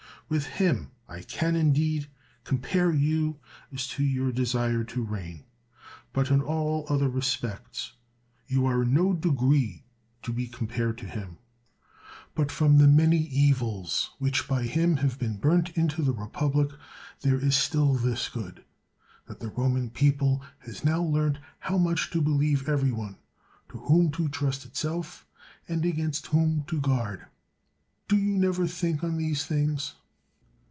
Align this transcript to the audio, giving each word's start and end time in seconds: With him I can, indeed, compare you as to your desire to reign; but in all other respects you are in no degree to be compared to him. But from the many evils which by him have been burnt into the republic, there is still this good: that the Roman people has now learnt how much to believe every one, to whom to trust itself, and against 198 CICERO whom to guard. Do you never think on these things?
With 0.29 0.45
him 0.45 0.91
I 1.09 1.23
can, 1.23 1.57
indeed, 1.57 2.07
compare 2.45 2.89
you 2.89 3.35
as 3.73 3.85
to 3.89 4.01
your 4.01 4.31
desire 4.31 4.85
to 4.85 5.03
reign; 5.03 5.43
but 6.13 6.31
in 6.31 6.39
all 6.41 6.85
other 6.87 7.09
respects 7.09 7.91
you 8.47 8.65
are 8.65 8.83
in 8.83 8.93
no 8.93 9.11
degree 9.11 9.83
to 10.23 10.31
be 10.31 10.47
compared 10.47 10.97
to 10.99 11.05
him. 11.05 11.37
But 12.33 12.49
from 12.49 12.77
the 12.77 12.87
many 12.87 13.17
evils 13.17 14.11
which 14.19 14.47
by 14.47 14.63
him 14.63 14.95
have 15.03 15.19
been 15.19 15.35
burnt 15.35 15.71
into 15.71 16.01
the 16.01 16.13
republic, 16.13 16.69
there 17.19 17.37
is 17.37 17.57
still 17.57 17.95
this 17.95 18.29
good: 18.29 18.63
that 19.27 19.41
the 19.41 19.49
Roman 19.49 19.89
people 19.89 20.41
has 20.59 20.85
now 20.85 21.01
learnt 21.03 21.39
how 21.59 21.77
much 21.77 22.09
to 22.11 22.21
believe 22.21 22.69
every 22.69 22.93
one, 22.93 23.17
to 23.67 23.79
whom 23.79 24.11
to 24.11 24.29
trust 24.29 24.63
itself, 24.65 25.27
and 25.67 25.83
against 25.83 26.31
198 26.31 26.31
CICERO 26.31 26.31
whom 26.33 26.63
to 26.81 26.87
guard. 26.87 27.25
Do 28.07 28.15
you 28.15 28.37
never 28.37 28.65
think 28.65 29.03
on 29.03 29.17
these 29.17 29.45
things? 29.45 29.95